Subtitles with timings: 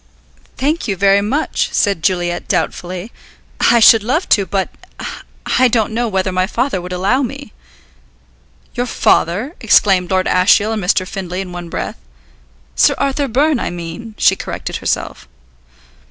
[0.57, 3.11] "Thank you very much," said Juliet doubtfully.
[3.59, 4.69] "I should love to, but
[5.59, 7.53] I don't know whether my father would allow me."
[8.73, 11.07] "Your father?" exclaimed Lord Ashiel and Mr.
[11.07, 11.97] Findlay in one breath.
[12.75, 15.27] "Sir Arthur Byrne, I mean," she corrected herself.